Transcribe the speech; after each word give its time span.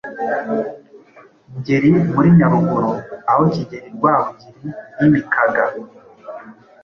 Ngeli 1.57 1.89
muri 2.13 2.29
Nyaruguru, 2.37 2.91
aho 3.29 3.41
Kigeri 3.53 3.87
Rwabugili 3.95 4.69
yimikaga 4.97 5.63